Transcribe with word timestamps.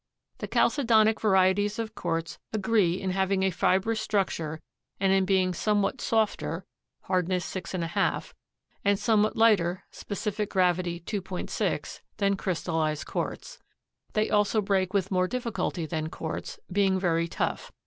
The 0.39 0.47
chalcedonic 0.47 1.19
varieties 1.21 1.77
of 1.77 1.93
quartz 1.93 2.39
agree 2.53 2.99
in 2.99 3.11
having 3.11 3.43
a 3.43 3.51
fibrous 3.51 4.01
structure 4.01 4.59
and 4.99 5.13
in 5.13 5.25
being 5.25 5.53
somewhat 5.53 6.01
softer 6.01 6.65
(hardness 7.01 7.45
6½) 7.45 8.33
and 8.83 8.97
somewhat 8.97 9.35
lighter 9.37 9.83
(specific 9.91 10.49
gravity 10.49 10.99
2.6) 10.99 12.01
than 12.17 12.35
crystallized 12.35 13.05
quartz. 13.05 13.59
They 14.13 14.31
also 14.31 14.59
break 14.59 14.91
with 14.91 15.11
more 15.11 15.27
difficulty 15.27 15.85
than 15.85 16.09
quartz, 16.09 16.57
being 16.71 16.99
very 16.99 17.27
tough. 17.27 17.71